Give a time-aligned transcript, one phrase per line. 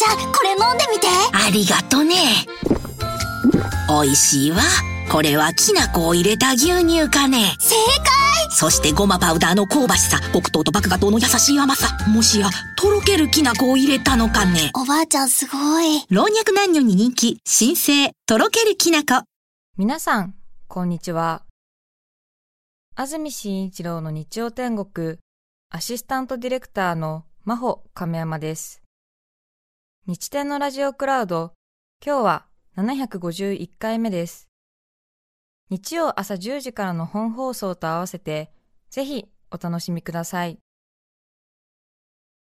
[0.00, 1.08] ちゃんこれ飲んでみて。
[1.30, 2.16] ありがとね。
[3.86, 4.62] 美味しいわ。
[5.12, 7.54] これはきな粉を入れた牛乳かね。
[7.60, 8.50] 正解。
[8.50, 10.18] そしてごまパウダーの香ばしさ。
[10.32, 11.98] 黒糖と麦芽糖の優しい甘さ。
[12.08, 14.70] もしやとろけるきな粉を入れたのかね。
[14.74, 16.06] おばあちゃんすごい。
[16.08, 17.38] 老若男女に人気。
[17.44, 19.24] 新生とろけるきな粉。
[19.76, 20.34] 皆さん、
[20.66, 21.42] こんにちは。
[22.96, 25.18] 安住紳一郎の日曜天国、
[25.68, 28.79] アシスタントディレクターの真帆亀山です。
[30.10, 31.52] 日天のラジオクラウド、
[32.04, 34.48] 今日は751回目です。
[35.70, 38.50] 日曜朝10時からの本放送と合わせて、
[38.90, 40.58] ぜひお楽しみください。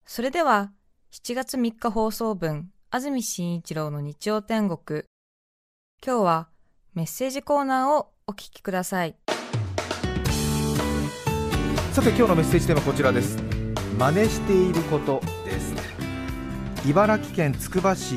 [0.05, 0.71] それでは、
[1.11, 5.03] 7月3日放送分、安住紳一郎の日曜天国、
[6.01, 6.47] 今日は
[6.93, 9.17] メッセージコーナーをお聞きください。
[11.91, 13.37] さて今日のメッセージテーマはこちらです
[13.97, 15.68] 真似していることです
[16.85, 18.15] 茨城県つくば市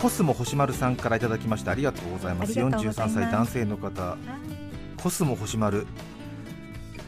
[0.00, 2.58] コスモ星丸さんからいただきましたありがとうございます。
[2.58, 2.86] います。
[2.88, 4.16] 43歳男性の方
[5.02, 5.86] コスモ星丸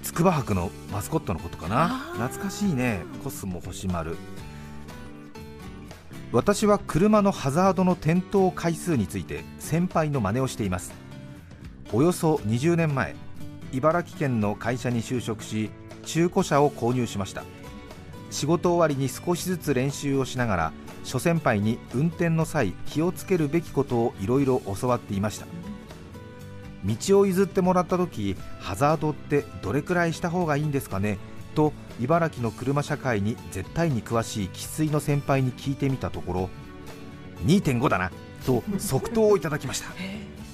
[0.03, 1.89] つくば博のマスコットのことかな。
[2.15, 4.17] 懐かしいねコスモ星丸。
[6.33, 10.93] 私は車のハザードの点灯回数について先輩の真似をしています。
[11.95, 13.15] およそ20年前
[13.73, 15.71] 茨城県の会社に就職し
[16.05, 17.45] 中古車を購入しました
[18.33, 20.73] 仕事終わりに少しずつ練習をしながら
[21.05, 25.47] 諸先輩に運転の際気をつけるべきことをいろいろ教わっていました。
[26.85, 31.19] 道を譲ってもらった時ハザードってどれくらいした方がいいんですかね？
[31.55, 36.51] と茨城の車社会に絶対に詳しい生粋の先輩に聞いてみたところ
[37.45, 38.11] 2.5だな
[38.47, 39.89] と即答をいただきました。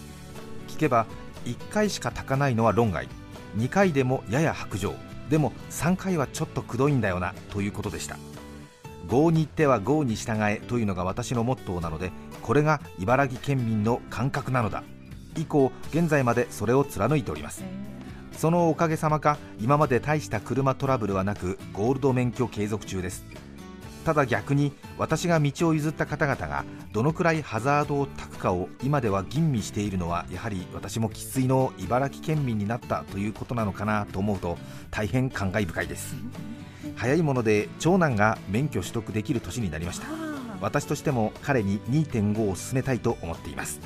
[0.69, 1.06] 聞けば
[1.45, 3.09] 1回しか炊かないのは論外。
[3.56, 4.95] 2回でもやや白状
[5.29, 8.17] でも3回はちょっとくどいんだよなということでした。
[9.09, 12.12] 郷に行っては郷に従えというのが私のモットーなので
[12.43, 14.83] これが茨城県民の感覚なのだ。
[15.37, 17.65] 以降現在までそれを貫いております。
[18.33, 23.25] そのおかげさまか今まで大した車トラブルはなくゴールド免許継続中です。
[24.08, 26.64] ただ逆に私が道を譲った方々が
[26.94, 34.56] どのくらいハザードを焚くかを今では吟味しているのはやはり私も生粋の茨城県民になったということなのかなと思うと
[34.91, 36.14] 大変感慨深いです。
[36.96, 40.06] 早いもので長男が免許取得できる年になりました。
[40.62, 43.78] 私としても彼に2.5を進めたいと思っています。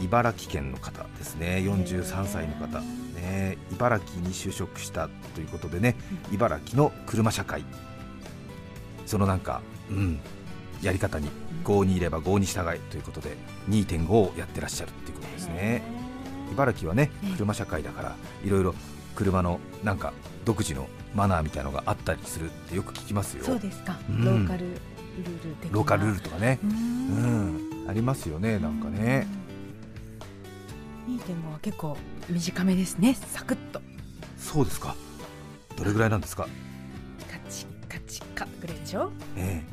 [0.00, 1.62] 茨城県の方ですね。
[1.64, 2.80] 43歳の方。
[3.14, 3.58] ね。
[3.70, 5.94] 茨城に就職したということでね。
[6.32, 7.64] 茨城の車社会。
[9.08, 10.20] そのなんか、うん、
[10.82, 11.30] やり方に
[11.64, 13.36] 5にいれば5に従えということで
[13.70, 15.82] 2.5をやってらっしゃるっていうことですね。
[16.52, 18.74] 茨城はね車社会だからいろいろ
[19.14, 20.12] 車のなんか
[20.44, 23.44] 独自のマナーみたいのがあったりするってよく聞きますよ。
[23.44, 24.24] そうですか、うん。
[24.24, 26.58] ローカルルールローカルルールとかね。
[26.62, 27.86] うん。
[27.88, 29.26] ありますよねなんかね。
[31.08, 31.96] 2.5は結構
[32.28, 33.14] 短めですね。
[33.14, 33.80] サクッと。
[34.36, 34.94] そうですか。
[35.76, 36.46] どれぐらいなんですか？
[37.88, 39.64] カチカぐらいでしょね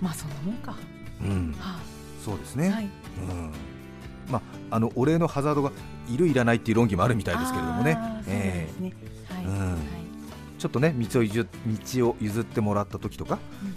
[0.00, 0.76] まあそんなもんか。
[1.22, 1.52] えうん。
[1.58, 1.78] は
[2.24, 2.84] そうですね、いはい。
[2.84, 2.88] う
[3.32, 3.52] ん。
[4.28, 5.72] まああのお礼のハザードが
[6.08, 7.98] いるいらないっていう論議もあるみたいですけれどもね。
[8.26, 8.92] えですね。
[9.28, 9.44] はい。
[9.44, 9.70] うん。
[9.72, 9.78] はい。
[9.78, 13.74] えちょっとね道を譲道を譲ってもらった時とかうんうん。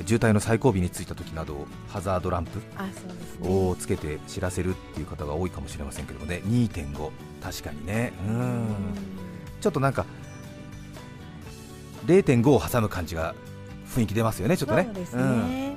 [0.00, 2.60] え渋滞の最後尾に着いた時などハザードランプ
[3.42, 6.42] をつけて知らせるっていう方が多いかもしれませんけどもね。
[6.46, 7.10] 2.5
[7.42, 8.12] 確かにね。
[8.26, 8.66] うん。
[9.60, 10.06] ちょっとなんか
[12.06, 13.34] 0.5を挟む感じが
[13.94, 14.84] 雰囲気出ますよねちょっとね。
[14.84, 15.48] そうですうん。
[15.48, 15.76] ね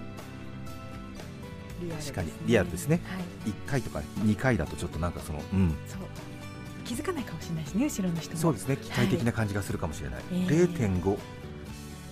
[1.81, 2.13] リアルですね。
[2.13, 3.01] 確かにリアルですね。
[3.05, 3.51] はい。
[3.51, 5.75] 1回とか2回だとちょっとなんかそのうん。
[5.87, 5.99] そう。
[6.85, 8.39] 気づかないかもしれないですね後ろの人も。
[8.39, 8.77] そうですね。
[8.77, 11.17] 機械的な感じがするかもしれない、ええ0.5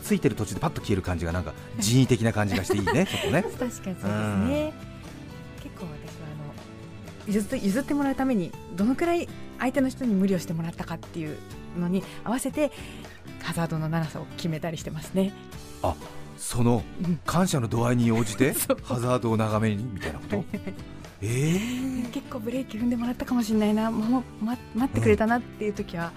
[0.04, 3.44] ついてる途中でパッと消える感じがなんか 人為的な感じがしていいねちょっとね。
[3.48, 4.74] 確かにそうですね。
[5.64, 11.38] 結構私はあの譲って譲ってもらうためにどのくらい相手の人に無理をしてもらったかっていう
[11.80, 12.72] のに合わせて
[13.44, 15.32] ハザードの長さを決めたりしてますね。
[15.84, 15.94] あ
[16.38, 17.20] そのうん。
[17.26, 18.54] 感謝の度合いに応じて
[18.84, 20.44] ハザードを長めにみたいなこと？
[21.22, 23.92] ええ結構ブレーキ踏んでもらったかもしれないな。
[23.92, 26.12] もう、ま、待ってくれたなっていう時は、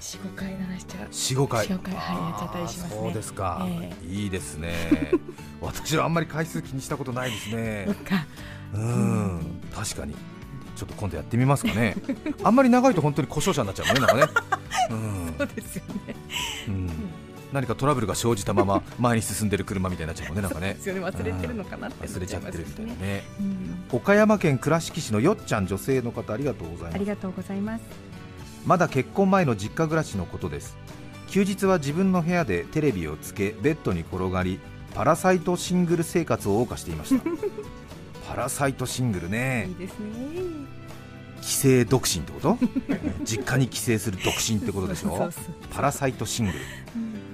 [0.00, 1.08] 45回鳴らしちゃう。
[1.10, 1.66] 45回。
[1.68, 3.00] 45回はいやっちゃったりしますね。
[3.00, 4.72] そうですか、えいいですね。
[5.60, 7.86] 私はあんまり回数気にしたことないですね。
[8.74, 9.60] うん。
[9.72, 10.14] 確かに。
[10.74, 11.94] ちょっと今度やってみますかね。
[12.42, 14.22] あんまり長いと本当に故障車になっちゃうねなんかね。
[14.22, 14.49] うん
[15.38, 16.14] そうですよね。
[16.68, 16.90] うん。
[17.52, 20.76] 何かトラブルが生じたまま 前に進んでる車みたいになっちゃうもんねなんかね。
[20.80, 23.24] 忘れてるのかなって忘れちゃってるみたいなね。
[23.40, 23.84] うん。
[23.90, 26.94] 岡山県倉敷市のよっちゃん女性の方ありがとうございます。
[26.94, 27.82] ありがとうございます。
[28.66, 30.76] まだ結婚前の実家暮らしのことです。
[31.28, 34.58] 休日は自分の部屋でテレビをつけベッドに転がり
[34.94, 37.24] パラサイトシングル生活を謳歌していました。
[38.28, 39.66] パラサイトシングルね。
[39.68, 40.79] いいですね
[41.60, 42.58] 帰省独身ってこと？
[43.24, 45.30] 実家に帰省する独身ってことでしょ？
[45.70, 46.52] パラサイトシング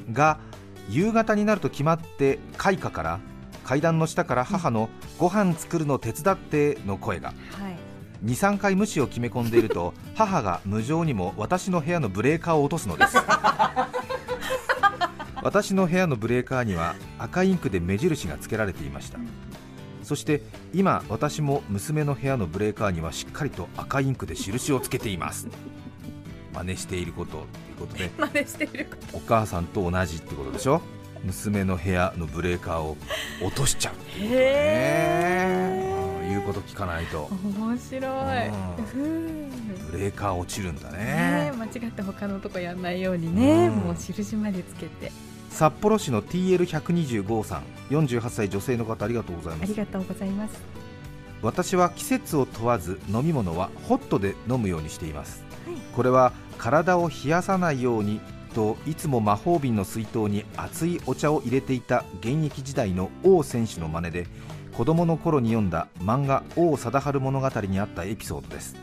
[0.08, 0.38] ルが
[0.88, 3.20] 夕方になると決まって開花から
[3.64, 4.88] 階段の下から母の
[5.18, 7.28] ご飯作るの手伝っての声が。
[7.28, 7.36] はい。
[8.24, 13.16] 23回無視を決め込んでいると 母が無情にも私の部屋のブレーカーを落とすのです。
[15.42, 19.18] 私の部屋のブレーカーには赤インクで目印がつけられていました
[20.06, 20.40] そして
[20.72, 25.48] 今私も娘の部屋のブレーカーにはしっかりと赤インクで印をつけています。
[26.54, 27.44] 真似していることという
[27.80, 30.80] ことで 真似しているこお母さんと同じってことでしょ？
[31.24, 32.96] 娘の部屋のブレーカーを
[33.42, 35.90] 落としちゃうっていうことね。
[35.90, 35.96] うん
[36.28, 37.28] 言うこと聞かないと。
[37.42, 38.48] 面白い。
[38.48, 39.50] うん。
[39.90, 41.50] ブレーカー落ちるんだね。
[41.50, 43.74] ね間違って他のとこやんないようにね、うん。
[43.78, 45.10] もう印までつけて
[45.56, 49.70] 札幌市の TL125 さん48歳女性の方ありがとうございます。
[49.70, 50.60] ありがとうございます。
[51.40, 55.76] 私は季節を問わず飲み物はホットで飲むようにしています、はい。
[55.94, 58.20] これは体を冷やさないように
[58.54, 64.26] といつも魔法瓶の水筒に熱いお茶を入れていた現役時代の王選手の真似で
[64.76, 68.76] 子供の頃に読んだ漫画「王貞治物語」にあったエピソードです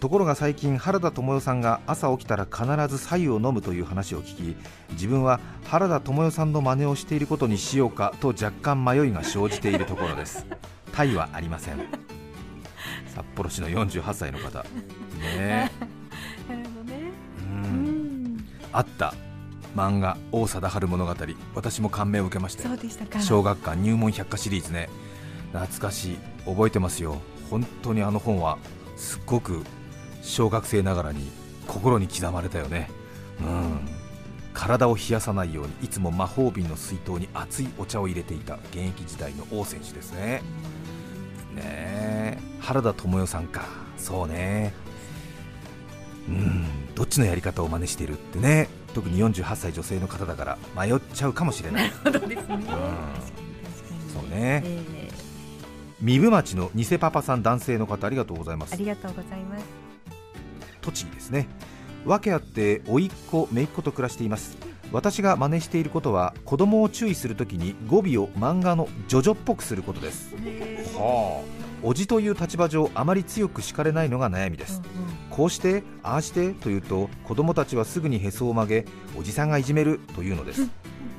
[0.00, 4.56] ところが最近原田知世さんが朝起きたら必ず白湯を飲むという話を聞き
[4.92, 10.46] 自分は原田知世さんの真似をしていることにしようかと若干迷いが生じているところです。
[10.92, 11.76] タイはありません。
[13.14, 14.64] 札幌市の48歳の方。
[15.36, 15.70] ね
[16.48, 17.00] なるほどね。
[17.38, 18.44] ううんん。
[18.72, 19.12] あった
[19.76, 21.14] 漫画「王貞治物語」
[21.54, 22.70] 私も感銘を受けましたよ。
[22.70, 23.20] そうでしたか。
[23.20, 24.88] 小学館入門百科シリーズね。
[25.52, 26.18] 懐かしい。
[26.46, 27.18] 覚えてますよ。
[27.50, 28.56] 本当にあの本は
[28.96, 29.62] すっごく
[30.22, 31.30] 小学生ながらに
[31.66, 32.90] 心に刻まれたよね。
[33.40, 33.88] うん。
[34.52, 40.42] 体を冷やさないようにいつも魔法瓶の水筒に熱いお茶を入れていた現役時代の王選手ですね。
[41.54, 42.38] ねえ。
[42.60, 43.64] 原田知世さんか。
[43.96, 44.72] そうね。
[46.28, 46.94] うん。
[46.94, 48.68] どっちのやり方を真似しているってね。
[48.94, 51.92] 特に48歳女性の方だから迷っちゃうかもしれない。
[52.04, 52.36] そうですね。
[52.36, 53.00] 確かに確かに
[54.12, 54.62] そうね。
[54.64, 55.10] え
[56.00, 58.72] 三部町の偽パパさん男性の方ありがとうございます。
[58.72, 59.79] ーありがとうございます
[60.80, 61.48] 栃木ですね。
[62.04, 64.56] 訳あって甥っ子姪っ子と暮らしています。
[64.92, 70.34] 私が真似していることは子供を注意するときに語尾を漫画のジョジョっぽくすることです。
[70.96, 71.60] はあ。
[71.82, 74.82] おじという立場上あまり強く叱れないのが悩みです。
[75.30, 78.84] こうしてああしてと言うと子供たちはすぐにへそを曲げ
[79.18, 80.68] おじさんがいじめるというのです。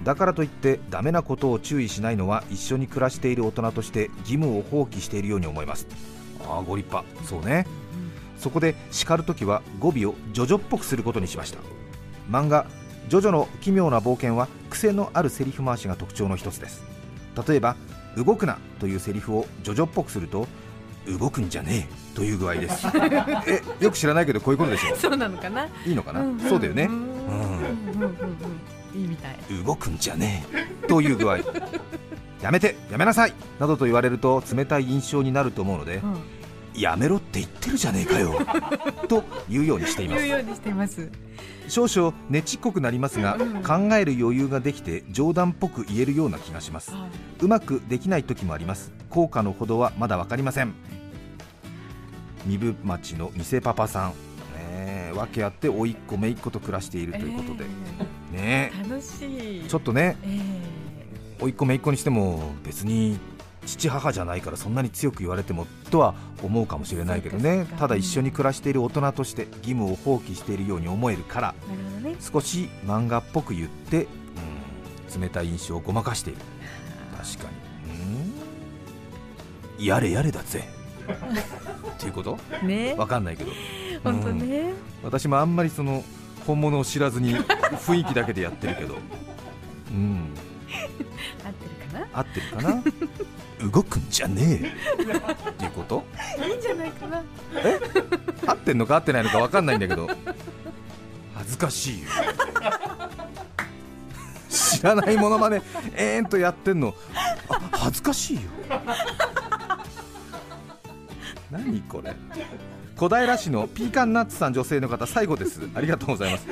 [0.03, 5.87] だからといってダメなことを注意しないのは一緒に暮らしている大人として義務を放棄しているように思います。
[6.47, 7.07] ああご立派。
[7.25, 7.65] そうね
[8.41, 11.59] そこで叱るときは語尾をジョジョっぽくすることにしました。
[12.29, 12.65] 漫画
[13.07, 16.83] 「ジョジョの奇妙な冒険」は癖のあるセリフ回しが特徴の一つです。
[17.47, 17.75] 例えば
[18.17, 20.47] 「動くな」というセリフをジョジョっぽくすると
[21.19, 22.87] 「動くんじゃねえ」という具合です。
[23.47, 25.67] えよく知らないけどこういうことでしょそうなのかな？
[25.85, 26.39] いいのかな、んん。
[26.39, 26.85] そうだよね。
[26.85, 26.97] んうん。
[26.97, 28.15] うんうんうん
[28.93, 29.37] いいみたい。
[29.63, 30.45] 動くんじゃね
[30.83, 31.37] えという具合。
[32.41, 33.33] やめてやめなさい！
[33.59, 36.17] などと言われると冷たい印象になると思うのでうん
[36.75, 38.39] やめろって言ってるじゃねえかよ。
[39.07, 40.25] と言うようにしています。
[40.25, 41.09] 言うようにしています。
[41.67, 46.91] 少々ねちっこくなりますが、うん考える余裕ができて冗談っぽく言えるような気がします。
[47.41, 48.91] うまくできない時もあります。
[49.09, 50.73] 効果のほどはまだ分かりません。
[52.45, 54.13] 三部町の偽パパさん、
[55.15, 57.65] 訳あって甥っ子姪っ子と暮らしているということで、
[58.31, 58.83] ねえ。
[58.83, 59.61] ー楽しい。
[59.65, 60.39] えちょっとねえ
[61.39, 63.19] 甥っ子姪っ子にしても別に
[63.65, 67.65] 父母じゃないからそんなに強く言われてもとは思うかもしれないけどね。
[67.77, 71.55] ただ一緒に暮らしている大人として義務を放棄しているように思えるから
[72.19, 74.07] 少し漫画っぽく言って、
[75.13, 76.39] うん、冷たい印象をごまかしている。
[77.17, 77.55] 確かに。
[79.79, 79.85] うん。
[79.85, 80.67] やれやれだぜ。
[81.95, 82.37] っていうこと？
[82.63, 82.95] ね。
[82.97, 83.51] わかんないけど。
[84.03, 84.73] 本当ね。
[85.03, 86.03] 私もあんまりその
[86.47, 88.97] 本物を知らずに雰囲気だけでやってるけど。
[89.91, 90.33] うん
[92.13, 92.83] 合ってるかな？
[93.71, 95.01] 動くんじゃねえ。
[95.51, 96.03] っていうこと？
[96.43, 97.23] いいんじゃないかな。
[98.47, 98.95] 合ってんのか？
[98.95, 100.07] 合ってないのか分かんないんだけど。
[101.35, 102.09] 恥ずかしいよ。
[104.49, 105.61] 知らないものまね
[105.95, 106.93] えーんとやってんの。
[107.49, 108.41] あ恥ずかしいよ。
[111.51, 112.15] 何これ？
[112.95, 115.61] 小平市のピーカンナッツさん女性の方最後です。
[115.73, 116.47] ありがとうございます。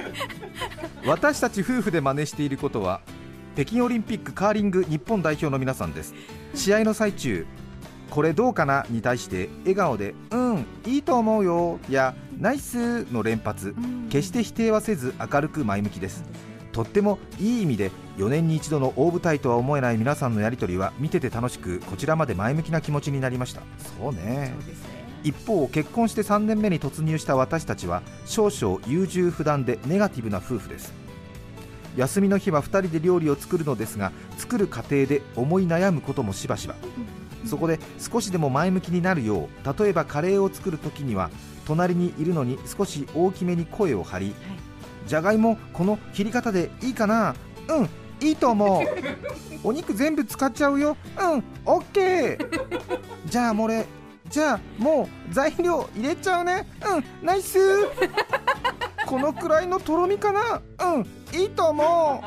[1.06, 3.02] 私たち夫婦で真似していることは
[3.60, 6.14] 北京オリンピックカーリング日本代表の皆さんです。
[6.56, 7.46] 試合の最中
[8.10, 8.86] これどうかな？
[8.90, 13.76] に対して笑顔でうんいいと思うよやナイスの連発。
[14.10, 16.24] 決して否定はせず明るく前向きです。
[16.72, 23.62] とってもいい意味で4年に一度の大舞台とは思えない皆さんのやり取りは見てて楽しくこちらまで前向きな気持ちになりました。
[24.00, 24.54] そうね。
[24.58, 24.80] そうね。
[25.22, 30.94] 一方結婚して3年目に突入した私たちは少々優柔不断でネガティブな夫婦です
[31.98, 36.76] 休みの日は2人で料理を作るのですが作る過程で思い悩むこともしばしば。
[37.46, 41.30] そこで少しでも前向きになるよう例えばカレーを作るときには
[41.66, 44.36] 隣にいるのに少し大きめに声を張り、
[45.08, 47.36] じゃがいもこの切り方でいいかな？
[47.70, 47.90] うん
[48.22, 48.84] いいと思う。
[49.64, 50.98] お肉全部使っちゃうよ？
[51.18, 53.00] うんオッケー。
[53.26, 53.86] じゃあもれ
[54.30, 56.68] じゃあもう材料入れちゃうね？
[56.86, 57.60] うんナイス。
[59.06, 60.62] このくらいのとろみかな？
[60.96, 62.24] うんいいと思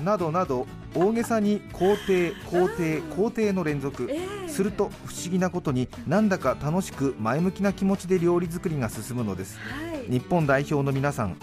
[0.00, 4.08] うなどなど大げさに肯定肯定肯定の連続。
[4.48, 9.56] すると不思議なことになんだか楽しく前向きな気持ちで料理作りが進むのです。
[9.58, 10.10] はい。
[10.12, 11.36] 日本代表の皆さん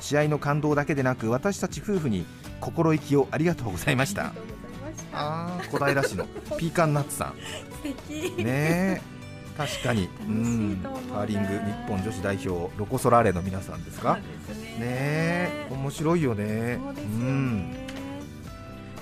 [0.00, 2.24] 試合の感動だけでなく私たち夫婦に
[2.60, 4.32] 心意気をありがとうございました。
[5.12, 6.26] ああー小平市の
[6.56, 7.34] ピーカンナッツさ
[7.72, 8.30] 素敵。
[8.32, 9.02] んねえ。
[9.58, 10.08] 確かに。
[10.26, 10.78] うん。
[11.12, 11.54] カーリング日
[11.88, 14.14] 本女子代表ロコ・ソラーレの皆さんですか？
[14.16, 14.22] ね
[14.78, 14.86] ね。
[14.88, 16.78] え面白いよね。
[16.82, 17.70] そうですよん。
[17.72, 17.86] ね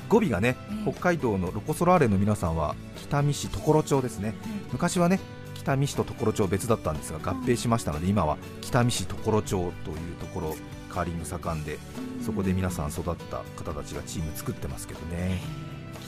[0.09, 0.93] 語尾がねええ。
[0.93, 4.35] 北海道のロコ・ソラーレの皆さんは北見市常呂町ですね。
[4.73, 5.21] 昔はね
[5.55, 10.57] 北見市と常呂町別だったんですが合併しましたので今は北見市常呂町というところ
[10.91, 11.79] カーリング盛んで
[12.25, 15.41] そこで皆さん育った方たちがチーム作ってますけどね。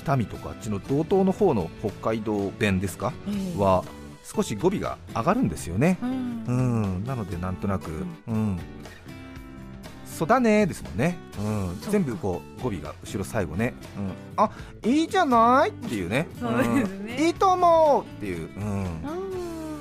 [0.03, 3.13] 北見とかあっちの道東の方の北海道弁ですか？
[3.29, 3.61] ええ。
[3.61, 3.83] は
[4.23, 5.99] 少し語尾が上がるんですよね。
[6.03, 6.45] うん。
[6.47, 6.53] う
[6.99, 7.05] ん。
[7.05, 7.91] なのでなんとなく
[8.29, 8.61] うん
[10.17, 14.51] そうだねですもんね、うん、全部こう語尾が後ろ最後ね、うん、あ
[14.83, 15.69] いいじゃない？
[15.69, 16.27] っていうね。
[16.41, 16.69] そうです
[17.01, 17.17] ね。
[17.17, 17.21] ん。
[17.27, 18.83] いいと思うっていう、うん、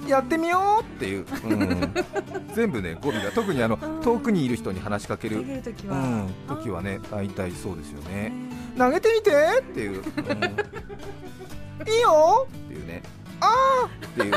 [0.02, 1.94] うんやってみようっていう、うん、
[2.54, 3.32] 全部ね語尾が。
[3.34, 4.02] 特にあのうん。
[4.02, 5.98] 遠くにいる人に話しかける、時は。
[5.98, 8.34] うん、時はね大体そうですよえね。
[8.76, 10.04] え投げてみてっていう、うん、
[11.90, 13.02] いいよっていうね。
[13.40, 14.34] あーっていう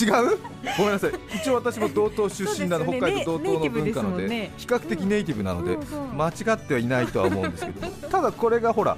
[0.00, 0.38] 違う？
[0.78, 1.12] ごめんなさい。
[1.34, 4.52] 一応私も道東出身なの、ね北海道道東の文化なのでね。
[4.56, 5.78] 比較的ネイティブなので、
[6.16, 7.88] 間違ってはいないとは思うんですけど。
[8.08, 8.96] ただこれがほら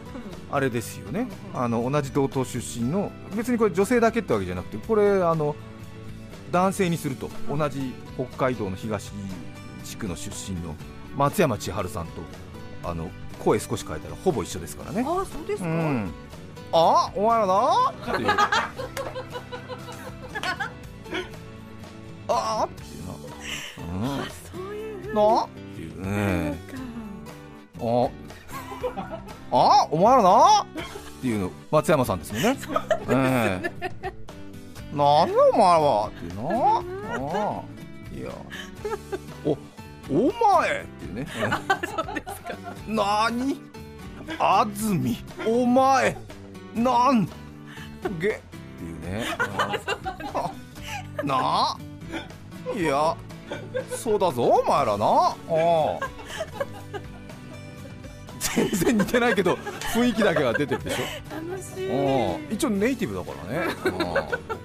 [0.50, 1.28] あれですよね。
[1.52, 5.56] あの同じ道東出身の別にこれ女性だけってわけじゃなくてこれあの
[6.52, 9.10] 男性にすると同じ北海道の東
[9.82, 10.76] 地区の出身の
[11.16, 12.12] 松山千春さんと
[12.84, 13.10] あの
[13.40, 15.04] 声少し変えたらほぼ一緒ですからね。
[15.06, 16.10] ああそうですか、うん、
[16.72, 18.28] あお前らなっていう
[22.36, 25.14] あっていうな、あそういうふううん、に。
[25.14, 26.58] なっていうね。
[27.80, 28.08] あ。
[29.52, 30.62] あお前らな。
[30.62, 30.66] っ
[31.20, 32.56] ていうの松山さんですもんね。
[33.08, 33.70] え
[34.02, 34.12] え。
[34.94, 36.08] なんでお前は。
[36.08, 36.82] っていうなあ
[37.60, 37.62] あ。
[38.14, 38.30] いや。
[39.44, 39.56] お
[40.10, 40.14] お
[40.58, 41.26] 前っていうね。
[41.88, 42.56] そうですか。
[42.86, 43.60] 何？
[44.38, 45.16] 安住。
[45.46, 46.16] お前。
[46.74, 47.26] なん？
[48.20, 48.28] げ。
[48.28, 48.40] っ
[48.78, 49.24] ていうね。
[51.20, 51.36] うん な？
[51.38, 51.76] あ
[52.76, 53.16] いや
[53.96, 55.36] そうだぞお前らな。
[58.38, 59.54] 全然似てないけど
[59.94, 60.96] 雰囲気だけは出てるでし
[61.30, 61.90] 楽しい。
[61.90, 62.54] ょうん。
[62.54, 63.74] 一応ネイティブだからね。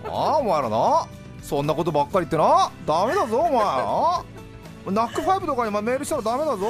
[0.05, 0.11] うん。
[0.13, 1.07] ああお前らな。
[1.41, 2.71] そんなことばっかり言ってな。
[2.85, 4.93] ダメだぞお前。
[4.93, 6.67] なナックファイブとかにメールしたらダメだぞ。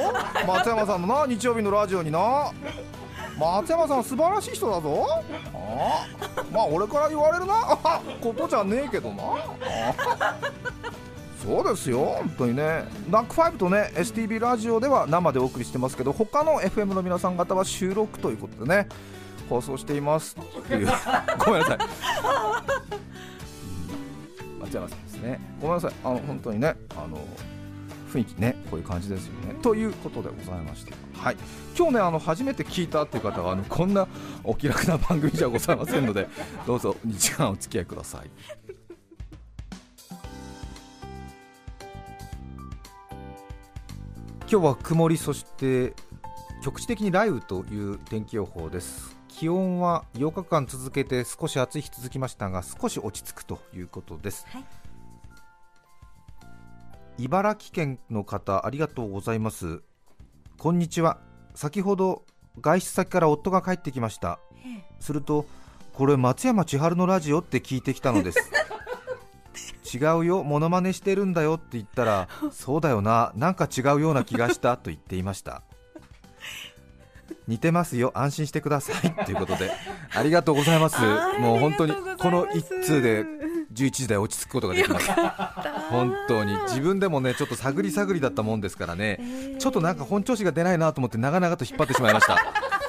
[0.48, 1.26] 松山さんのな。
[1.28, 2.52] 日曜日のラジオにな。
[3.38, 5.08] 松山さんは素晴らしい人だぞ。
[5.54, 6.06] あ
[6.38, 7.54] あまあ俺から言われるな。
[7.84, 9.24] あ ことじゃねえけどな。
[9.24, 10.36] あ
[11.44, 12.84] そうですよ本当にね。
[13.10, 18.88] ナックファイブとね STB ラジオでは生でお送りしてますけど他の FM の皆さん方は収録ということでね
[19.50, 20.88] 放送していますっていう。
[21.44, 21.78] ごめんなさい。
[21.78, 21.80] う
[22.96, 23.00] ん
[24.60, 25.40] 松山さんですね。
[25.62, 25.94] ごめんなさい。
[26.04, 27.18] あの本当にねあの
[28.14, 29.56] 雰囲気ねこういう感じですよね。
[29.62, 30.94] ということでございまして。
[31.16, 31.38] はい。
[31.78, 34.08] 今日ねあの初めて聞いたっていう方はあのこんな
[34.44, 36.28] お気楽な番組じゃございませんので
[36.68, 38.30] どうぞ2時間お付き合いください
[44.52, 45.94] 今日は曇りそして
[46.64, 49.16] 局地的に雷雨という天気予報です。
[49.28, 54.64] 気温は8日間続けて少し暑い日続きましたが少し落ち着くということです、はい。
[57.20, 59.84] 茨城県の方ありがとうございます。
[60.58, 61.20] こんにちは。
[61.54, 62.24] 先ほど
[62.60, 64.40] 外出先から夫が帰ってきました。
[65.00, 65.46] すると
[65.94, 68.52] これ松山千春のラジオって聞いてきたのです
[69.94, 75.64] 違うよモノマネしてるんだよって言ったらそうだよななんか違うような気がしたと言っていました。
[77.48, 79.72] 似てますよ安心してくださいということで。
[80.14, 81.02] ありがとうございます。
[81.40, 83.26] もう本当にこの一通で
[83.74, 85.12] 11時台落ち着くことができます
[85.90, 86.56] 本当に。
[86.68, 89.20] 自分でもねちょっと探り探りだったもんですからね、
[89.58, 92.38] ちょっとなんか本調子が出ないなと思って長々と引っ張ってしまいました。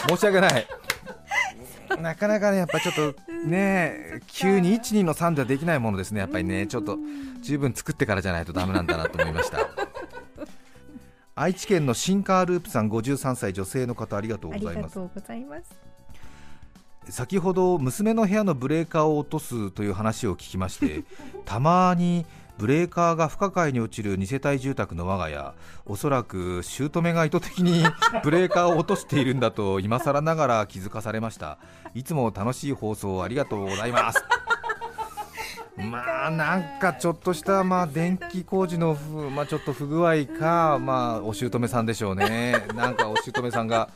[0.08, 0.66] 申し訳ない
[2.00, 3.14] なかなかねやっぱちょっと
[3.46, 6.66] ね急に12の3ではできないものですねやっぱりね。
[6.66, 6.98] ちょっと
[7.42, 9.68] 十分作ってからじゃないとダメなんだなと思いました。
[11.34, 14.94] 愛知県のシンカーループさん53歳女性の方ありがとうございます。
[14.94, 15.89] とうございます
[17.08, 21.04] 先ほど娘の部屋のブレーカーを落とすという話を聞きまして
[21.44, 22.26] たまに
[22.58, 25.54] ブレーカーが不可解に落ちる2世帯住宅の我が家
[25.86, 27.82] おそらく姑が意図的に
[28.22, 31.56] ブレーカーを落としているんだと今更ながら気づかされました。
[31.94, 34.22] いつも楽しい放送ありがとうございます。
[35.78, 43.88] まあなんかちょっとしたまあ電気工事の不、まあ、ちょっと不具合か、まあ、お姑さんでしょうね、なんかお姑さんが、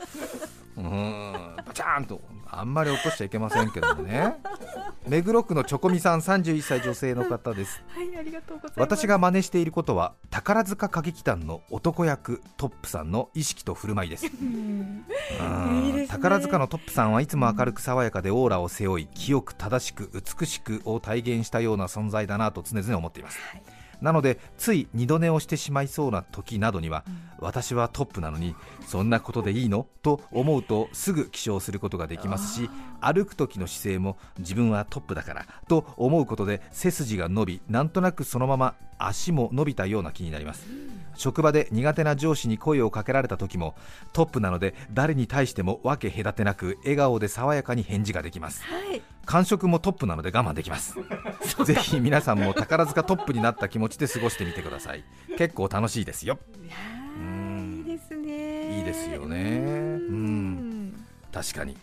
[0.75, 2.19] うーん、バチャーンと
[2.57, 4.35] あんまり落としちゃいけませんけどもね。
[5.07, 7.83] 目黒区のチョコミさん31歳女性の方です。
[7.89, 8.79] はいありがとうございます。
[8.79, 14.25] 私が真似していることは宝塚歌劇団の男役トップさんの意識と振る舞いです。
[14.25, 14.31] いい
[15.93, 16.07] ですね。
[16.07, 23.39] 宝塚のトップさんはいつも明るく爽やかでオーラを背負い清く正しく美しくを体現したような存在だなと常々思っています、
[24.01, 27.03] なのでつい二度寝をしてしまいそうな時などには、
[27.39, 28.55] 私はトップなのに
[28.87, 29.87] そんなことでいいの？
[30.01, 32.69] と思うとすぐ起床することができますし
[33.01, 40.65] 歩く時の姿勢も自分はトップだからと思うことで背筋が伸びなんとなくそのまま足も伸びたような気になります、
[41.15, 43.75] 職場で苦手な上司に声をかけられた時も
[44.13, 48.63] トップなので誰に対しても分け隔てなく笑顔で爽やかに返事ができます。
[48.63, 50.95] はい感触もトップなので我慢できます。
[51.65, 55.03] ぜひ皆さんも宝塚トップになった気持ちで過ごしてみてください。
[55.37, 56.39] 結構楽しいですよ。
[56.57, 58.79] いいいですね。
[58.79, 59.59] いいですよね。
[59.99, 61.05] うん。
[61.31, 61.77] 確かに。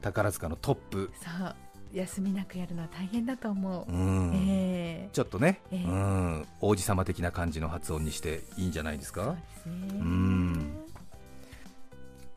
[0.00, 1.10] 宝塚のトップ。
[1.16, 1.54] そう。
[1.92, 5.10] 休みなくやるのは大変だと思う、うん、ええ。
[5.12, 5.84] ちょっとね、ええ。
[5.84, 9.74] うん、王子様的な感じの発音にしていいんじゃないですそうかですね。
[10.00, 10.81] うん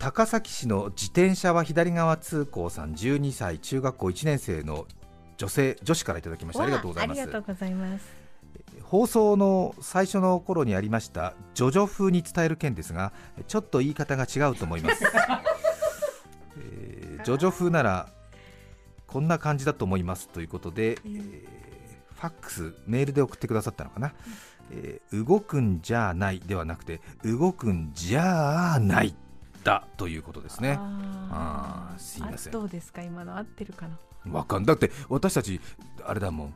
[0.05, 4.85] 高崎市の自転車は左側通行さん12歳中学校1年生の
[5.37, 6.61] 女性女子からいただきました。
[6.61, 7.17] ありがとうございます。
[7.17, 8.05] わあありがとうございます。
[8.83, 13.13] 放送の最初の頃にありましたジョジョ風に伝える件ですが
[13.47, 15.03] ちょっと言い方が違うと思います、
[16.55, 18.07] えージョジョ風なら
[19.07, 21.47] こんな感じだと思いますということで、えー。
[22.13, 24.13] ファックスメールで送ってくださったのかな、
[24.69, 29.15] えー動くんじゃないではなくて動くんじゃない
[29.65, 30.77] だということですね。
[30.79, 32.53] ああーすいません。
[32.53, 33.01] どうですか？
[33.01, 35.59] 今の合ってるかな、わかんだって私たち
[36.05, 36.47] あれだもん。
[36.47, 36.53] うん。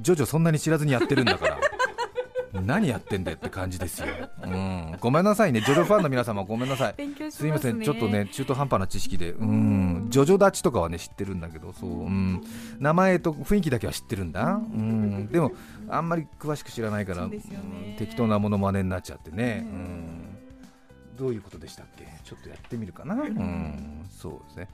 [0.00, 1.58] ジョジョそんなに知らずにやってるんだから。
[2.64, 4.06] 何やってんだよって感じですよ、
[4.42, 5.60] うん、ごめんなさいね。
[5.60, 6.94] ジョジョファンの皆様ごめんなさい。
[7.30, 7.82] す、いません。
[7.82, 9.32] ちょっとね中途半端な知識で。
[9.32, 10.06] うん。
[10.08, 12.42] ジョジョ立ちとかはね知ってるんだけどそう、うん、
[12.78, 15.52] 名前と雰囲気だけは知ってるんだ、うん、でも
[15.90, 17.36] あんまり詳しく知らないから、ね。
[17.36, 17.96] うん。
[17.98, 20.05] 適当なものまねになっちゃってね、うん、
[21.16, 22.06] どういうことでしたっけ？
[22.24, 24.68] ちょっとやってみるかな、うん、そうですね。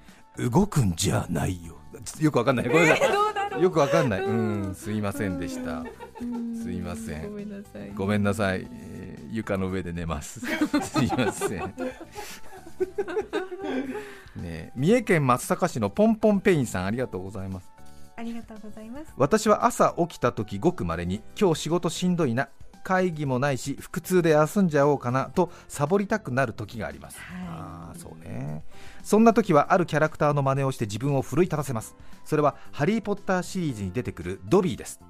[0.50, 1.76] 動くんじゃないよ。
[2.20, 2.68] よくわかんない。
[2.68, 3.06] ごめんなさ
[3.58, 3.62] い。
[3.62, 4.22] よくわかんない。
[4.22, 4.30] う
[4.70, 5.84] ん、すいませんでした。
[6.20, 6.56] うん。
[6.56, 7.30] すいません。
[7.30, 7.92] ごめんなさい。
[7.94, 8.66] ごめんなさい。
[8.70, 10.40] えー床の上で寝ます。
[10.82, 11.58] すいません。
[11.58, 11.72] ね
[14.36, 17.70] え三重県松阪市のポンポンペインさんありがとうございます。
[18.14, 19.06] ありがとうございます。
[19.16, 22.50] 私は朝起きた時ごくまれに今日仕事しんどいな
[22.82, 27.42] 会議もないし腹痛で休んじゃおうかなとサボりたくなる時があります、はい。
[27.46, 28.64] ああそうね。
[29.02, 31.94] そんな時はあるキャラクターの真似をして自分を奮い立たせます。
[32.24, 35.00] それはハリー・ポッターシリーズに出てくるドビーです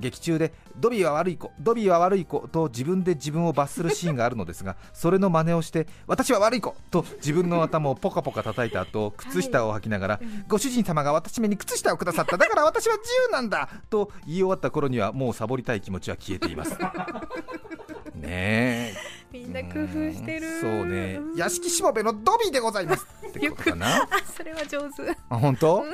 [0.00, 12.36] 劇中でドビーは悪い子ドビーは悪い子と自分で自分を罰するシーンがあるのですが それの真似をして私は悪い子と自分の頭をポカポカ叩いた後靴下を履きながら、ご主人様が私めに靴下をくださった。
[12.36, 16.76] だから私は自由なんだと言い終わった頃にはもうサボりたい気持ちは消えています。
[18.14, 18.94] ねえ。
[19.32, 20.60] みんな工夫してる。
[20.60, 21.18] そうね。
[21.18, 21.34] ん。
[21.36, 24.02] 屋敷しもべのドビーでございますってことかな。
[24.02, 25.16] あそれは上手。
[25.28, 25.84] あ本当？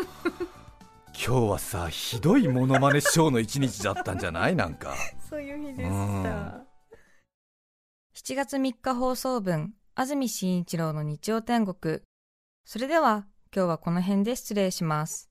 [1.16, 4.56] 今日はさひどいモノマネショーの一日だったんじゃない？
[4.56, 4.94] なんか。
[5.28, 6.22] そういう日でうん。
[8.12, 12.00] した7月3日放送分、安住紳一郎の日曜天国。
[12.64, 15.30] それでは、今日はこの辺で失礼します。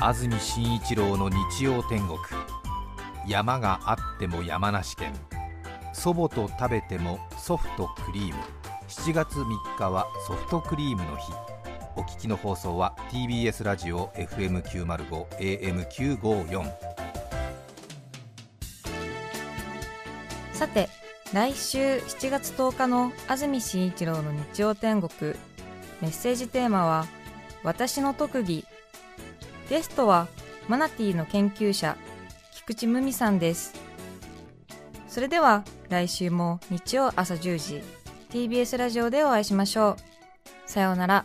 [0.00, 2.18] 安住紳一郎の日曜天国。
[3.26, 5.14] 山があっても山梨県。
[5.92, 8.42] 祖母と食べてもソフトクリーム。
[8.88, 11.32] 7月3日はソフトクリームの日
[11.96, 16.72] お聞きの放送は TBS ラジオ FM905 AM954
[20.52, 20.88] さて、
[21.32, 25.34] 来週7月10日の安住紳一郎の日曜天国。
[26.00, 27.06] メッセージテーマは、
[27.64, 28.64] 私の特技。
[29.68, 30.28] ゲストは
[30.68, 31.96] マナティの研究者
[32.52, 33.74] 菊池無美さんです
[35.08, 37.82] それでは来週も日曜朝10時
[38.30, 39.96] TBS ラジオでお会いしましょ
[40.66, 41.24] うさようなら